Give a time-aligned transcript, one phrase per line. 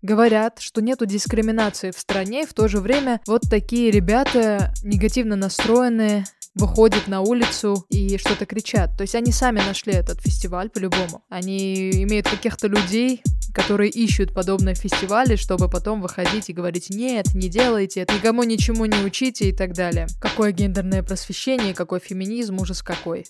[0.00, 5.34] Говорят, что нету дискриминации в стране, и в то же время вот такие ребята негативно
[5.34, 6.24] настроенные,
[6.54, 8.96] выходят на улицу и что-то кричат.
[8.96, 11.24] То есть они сами нашли этот фестиваль по-любому.
[11.28, 13.22] Они имеют каких-то людей,
[13.54, 19.04] которые ищут подобные фестивали, чтобы потом выходить и говорить «нет, не делайте, никому ничему не
[19.04, 20.06] учите» и так далее.
[20.20, 23.26] Какое гендерное просвещение, какой феминизм, ужас какой.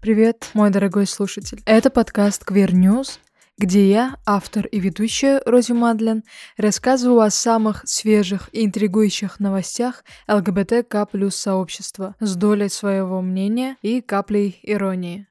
[0.00, 1.60] Привет, мой дорогой слушатель.
[1.66, 3.18] Это подкаст Queer News,
[3.58, 6.22] где я, автор и ведущая Рози Мадлен,
[6.56, 14.00] рассказываю о самых свежих и интригующих новостях ЛГБТК плюс сообщества с долей своего мнения и
[14.00, 15.26] каплей иронии.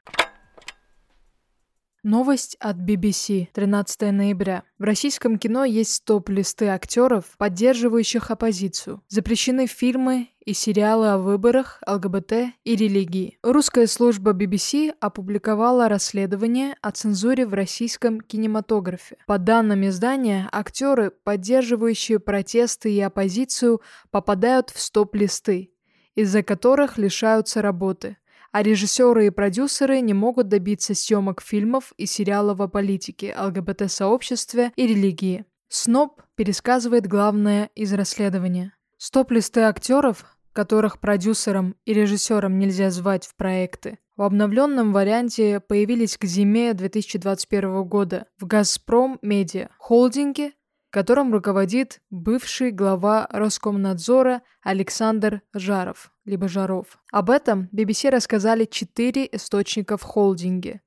[2.09, 4.63] Новость от BBC 13 ноября.
[4.79, 9.03] В российском кино есть топ-листы актеров, поддерживающих оппозицию.
[9.09, 13.37] Запрещены фильмы и сериалы о выборах, ЛГБТ и религии.
[13.43, 19.17] Русская служба BBC опубликовала расследование о цензуре в российском кинематографе.
[19.27, 25.73] По данным издания, актеры, поддерживающие протесты и оппозицию, попадают в стоп-листы,
[26.15, 28.15] из-за которых лишаются работы
[28.57, 34.87] а режиссеры и продюсеры не могут добиться съемок фильмов и сериалов о политике, ЛГБТ-сообществе и
[34.87, 35.45] религии.
[35.69, 38.73] СНОП пересказывает главное из расследования.
[38.97, 46.25] Стоп-листы актеров, которых продюсерам и режиссерам нельзя звать в проекты, в обновленном варианте появились к
[46.25, 50.53] зиме 2021 года в «Газпром Медиа» холдинге,
[50.97, 56.97] которым руководит бывший глава Роскомнадзора Александр Жаров, либо Жаров.
[57.11, 60.81] Об этом BBC рассказали четыре источника в холдинге.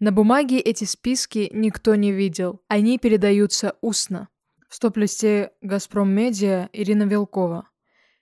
[0.00, 4.26] На бумаге эти списки никто не видел, они передаются устно.
[4.68, 7.68] В стоп-листе «Газпром Медиа» Ирина Вилкова.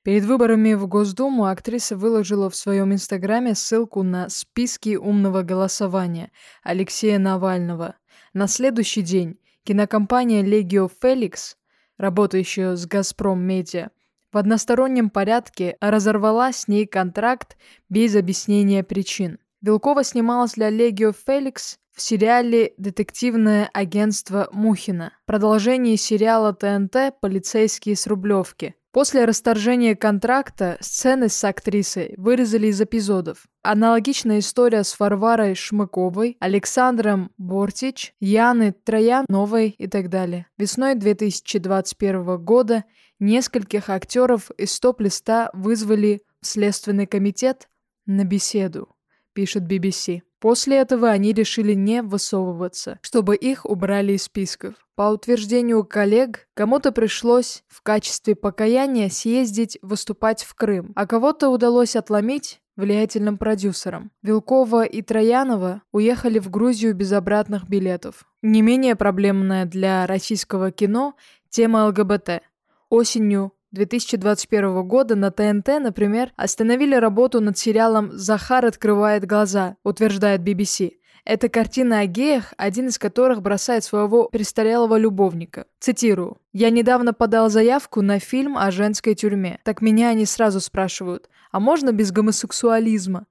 [0.03, 6.30] Перед выборами в Госдуму актриса выложила в своем инстаграме ссылку на списки умного голосования
[6.62, 7.94] Алексея Навального.
[8.34, 11.55] На следующий день Кинокомпания Legio Felix,
[11.97, 13.91] работающая с «Газпром Медиа»,
[14.33, 17.56] в одностороннем порядке разорвала с ней контракт
[17.89, 19.39] без объяснения причин.
[19.61, 28.06] Белкова снималась для Legio Felix в сериале «Детективное агентство Мухина», продолжение сериала ТНТ «Полицейские с
[28.06, 33.47] Рублевки», После расторжения контракта сцены с актрисой вырезали из эпизодов.
[33.62, 40.47] Аналогичная история с Варварой Шмыковой, Александром Бортич, Яной Трояновой и так далее.
[40.58, 42.84] Весной 2021 года
[43.19, 47.70] нескольких актеров из топ-листа вызвали в Следственный комитет
[48.04, 48.94] на беседу,
[49.32, 50.22] пишет BBC.
[50.41, 54.75] После этого они решили не высовываться, чтобы их убрали из списков.
[54.97, 61.97] По утверждению коллег, кому-то пришлось в качестве покаяния съездить выступать в Крым, а кого-то удалось
[61.97, 64.10] отломить влиятельным продюсерам.
[64.22, 68.25] Вилкова и Троянова уехали в Грузию без обратных билетов.
[68.42, 71.15] Не менее проблемная для российского кино
[71.48, 72.42] тема ЛГБТ.
[72.88, 80.93] Осенью 2021 года на ТНТ, например, остановили работу над сериалом «Захар открывает глаза», утверждает BBC.
[81.25, 85.66] Это картина о геях, один из которых бросает своего престарелого любовника.
[85.78, 86.38] Цитирую.
[86.53, 89.60] «Я недавно подал заявку на фильм о женской тюрьме.
[89.65, 93.27] Так меня они сразу спрашивают, а можно без гомосексуализма?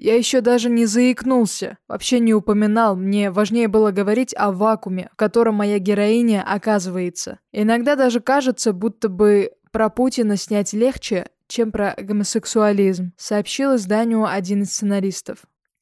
[0.00, 5.16] Я еще даже не заикнулся, вообще не упоминал, мне важнее было говорить о вакууме, в
[5.16, 7.40] котором моя героиня оказывается.
[7.50, 14.62] Иногда даже кажется, будто бы про Путина снять легче, чем про гомосексуализм, сообщил изданию один
[14.62, 15.38] из сценаристов.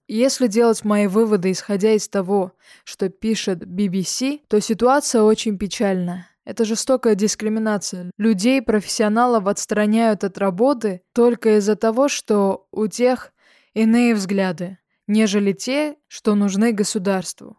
[0.09, 2.53] Если делать мои выводы, исходя из того,
[2.85, 6.29] что пишет BBC, то ситуация очень печальная.
[6.45, 8.13] Это жестокая дискриминация.
[8.17, 13.33] Людей, профессионалов отстраняют от работы только из-за того, что у тех
[13.75, 17.59] иные взгляды, нежели те, что нужны государству.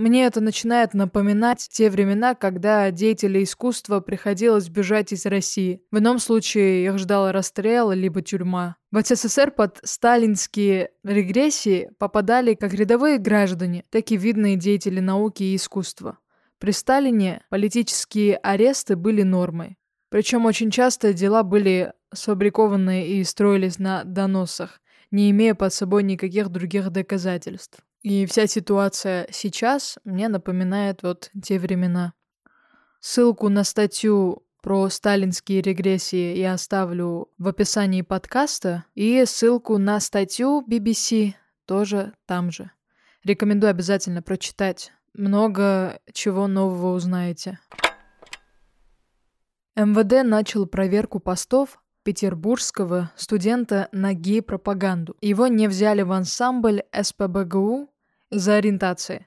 [0.00, 5.82] Мне это начинает напоминать те времена, когда деятели искусства приходилось бежать из России.
[5.90, 8.76] В ином случае их ждал расстрел либо тюрьма.
[8.90, 15.56] В СССР под сталинские регрессии попадали как рядовые граждане, так и видные деятели науки и
[15.56, 16.18] искусства.
[16.58, 19.76] При Сталине политические аресты были нормой.
[20.08, 24.80] Причем очень часто дела были сфабрикованы и строились на доносах,
[25.10, 27.84] не имея под собой никаких других доказательств.
[28.02, 32.14] И вся ситуация сейчас мне напоминает вот те времена.
[33.00, 40.64] Ссылку на статью про сталинские регрессии я оставлю в описании подкаста, и ссылку на статью
[40.66, 41.34] BBC
[41.66, 42.70] тоже там же.
[43.24, 44.92] Рекомендую обязательно прочитать.
[45.12, 47.58] Много чего нового узнаете.
[49.76, 55.16] МВД начал проверку постов петербургского студента на гей-пропаганду.
[55.20, 57.90] Его не взяли в ансамбль СПБГУ
[58.30, 59.26] из-за ориентации.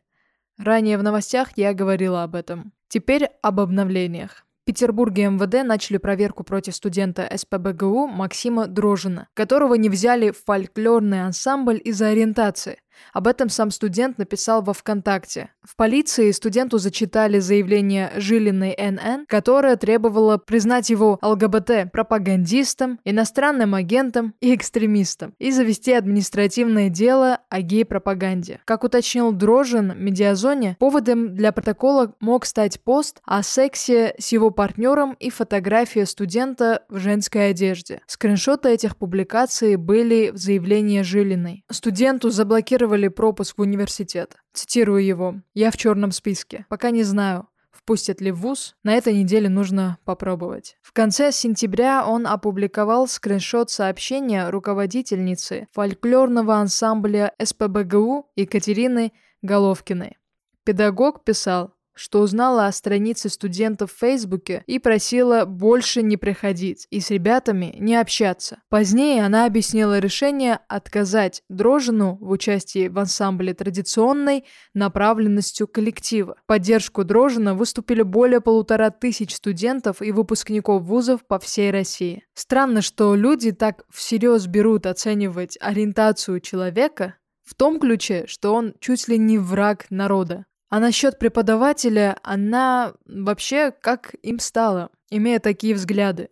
[0.57, 2.73] Ранее в новостях я говорила об этом.
[2.87, 4.45] Теперь об обновлениях.
[4.61, 11.23] В Петербурге МВД начали проверку против студента СПБГУ Максима Дрожина, которого не взяли в фольклорный
[11.23, 12.79] ансамбль из-за ориентации.
[13.13, 15.49] Об этом сам студент написал во ВКонтакте.
[15.63, 24.53] В полиции студенту зачитали заявление Жилиной НН, которое требовало признать его ЛГБТ-пропагандистом, иностранным агентом и
[24.55, 28.59] экстремистом и завести административное дело о гей-пропаганде.
[28.65, 34.51] Как уточнил Дрожин в Медиазоне, поводом для протокола мог стать пост о сексе с его
[34.51, 38.01] партнером и фотография студента в женской одежде.
[38.07, 41.63] Скриншоты этих публикаций были в заявлении Жилиной.
[41.69, 44.35] Студенту заблокировали аннулировали пропуск в университет.
[44.53, 45.35] Цитирую его.
[45.53, 46.65] «Я в черном списке.
[46.69, 50.77] Пока не знаю, впустят ли в ВУЗ, на этой неделе нужно попробовать.
[50.81, 60.17] В конце сентября он опубликовал скриншот сообщения руководительницы фольклорного ансамбля СПБГУ Екатерины Головкиной.
[60.65, 66.99] Педагог писал, что узнала о странице студентов в Фейсбуке и просила больше не приходить и
[66.99, 68.59] с ребятами не общаться.
[68.69, 76.35] Позднее она объяснила решение отказать Дрожину в участии в ансамбле традиционной направленностью коллектива.
[76.43, 82.23] В поддержку Дрожина выступили более полутора тысяч студентов и выпускников вузов по всей России.
[82.33, 89.07] Странно, что люди так всерьез берут оценивать ориентацию человека в том ключе, что он чуть
[89.07, 90.45] ли не враг народа.
[90.73, 96.29] А насчет преподавателя, она вообще как им стала, имея такие взгляды.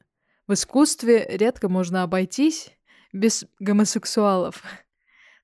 [0.48, 2.72] В искусстве редко можно обойтись
[3.14, 4.64] без гомосексуалов.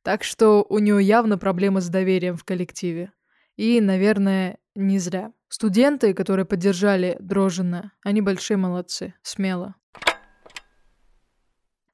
[0.02, 3.12] Так что у нее явно проблемы с доверием в коллективе.
[3.56, 5.32] И, наверное, не зря.
[5.48, 9.76] Студенты, которые поддержали Дрожина, они большие молодцы, смело.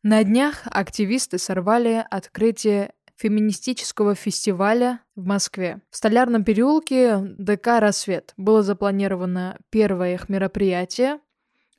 [0.04, 5.82] На днях активисты сорвали открытие феминистического фестиваля в Москве.
[5.90, 11.20] В Столярном переулке ДК «Рассвет» было запланировано первое их мероприятие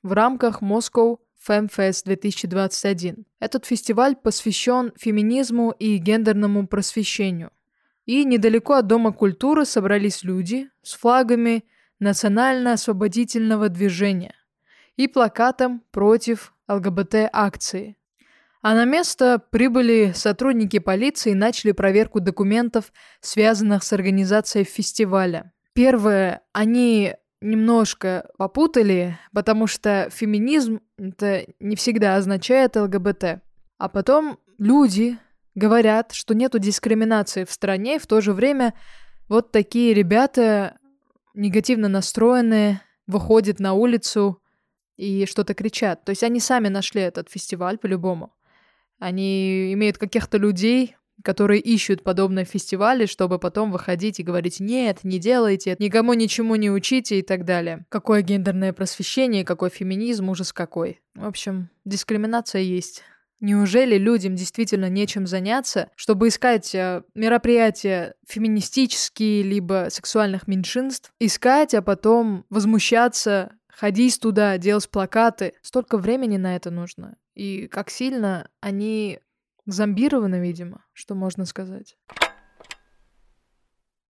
[0.02, 3.26] в рамках Moscow FemFest 2021.
[3.40, 7.50] Этот фестиваль посвящен феминизму и гендерному просвещению.
[8.06, 11.64] И недалеко от Дома культуры собрались люди с флагами
[12.00, 14.34] национально-освободительного движения
[14.96, 17.96] и плакатом против ЛГБТ-акции–
[18.64, 25.52] а на место прибыли сотрудники полиции и начали проверку документов, связанных с организацией фестиваля.
[25.75, 33.43] Первое, они немножко попутали, потому что феминизм это не всегда означает ЛГБТ.
[33.76, 35.19] А потом люди
[35.55, 38.72] говорят, что нету дискриминации в стране, и в то же время
[39.28, 40.78] вот такие ребята
[41.34, 44.40] негативно настроенные выходят на улицу
[44.96, 46.06] и что-то кричат.
[46.06, 48.32] То есть они сами нашли этот фестиваль по-любому.
[48.99, 55.19] Они имеют каких-то людей, которые ищут подобные фестивали, чтобы потом выходить и говорить «нет, не
[55.19, 57.87] делайте, никому ничему не учите» и так далее.
[57.88, 61.00] Какое гендерное просвещение, какой феминизм, ужас какой.
[61.14, 63.02] В общем, дискриминация есть.
[63.41, 71.82] Неужели людям действительно нечем заняться, чтобы искать э, мероприятия феминистические либо сексуальных меньшинств, искать, а
[71.82, 75.55] потом возмущаться, ходить туда, делать плакаты?
[75.62, 77.17] Столько времени на это нужно.
[77.35, 79.21] И как сильно они
[79.67, 81.97] зомбированы, видимо, что можно сказать.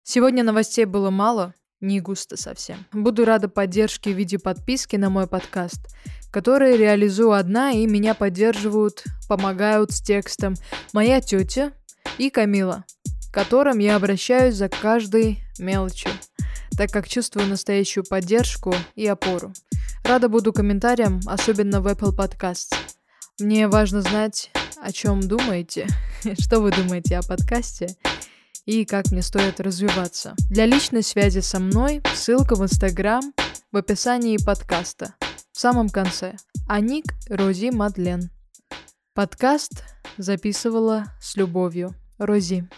[0.03, 2.85] Сегодня новостей было мало, не густо совсем.
[2.93, 5.95] Буду рада поддержке в виде подписки на мой подкаст,
[6.31, 10.55] который реализую одна, и меня поддерживают, помогают с текстом
[10.93, 11.73] моя тетя
[12.19, 12.85] и Камила,
[13.31, 16.11] к которым я обращаюсь за каждой мелочью,
[16.77, 19.53] так как чувствую настоящую поддержку и опору.
[20.05, 22.75] Рада буду комментариям, особенно в Apple Podcasts.
[23.39, 24.51] Мне важно знать,
[24.83, 25.87] о чем думаете,
[26.41, 27.97] что вы думаете о подкасте
[28.65, 30.35] и как мне стоит развиваться.
[30.51, 33.23] Для личной связи со мной ссылка в Инстаграм
[33.73, 35.15] в описании подкаста
[35.53, 36.37] в самом конце.
[36.69, 38.31] А ник Рози Мадлен.
[39.15, 39.85] Подкаст
[40.17, 41.95] записывала с любовью.
[42.19, 42.69] Рози.